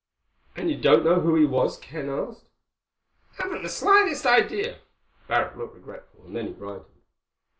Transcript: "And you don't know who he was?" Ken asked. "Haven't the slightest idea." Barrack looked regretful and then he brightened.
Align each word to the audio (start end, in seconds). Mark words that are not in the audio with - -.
"And 0.55 0.71
you 0.71 0.81
don't 0.81 1.05
know 1.05 1.19
who 1.19 1.35
he 1.35 1.45
was?" 1.45 1.77
Ken 1.77 2.09
asked. 2.09 2.45
"Haven't 3.37 3.61
the 3.61 3.69
slightest 3.69 4.25
idea." 4.25 4.79
Barrack 5.27 5.55
looked 5.55 5.75
regretful 5.75 6.25
and 6.25 6.35
then 6.35 6.47
he 6.47 6.53
brightened. 6.53 7.03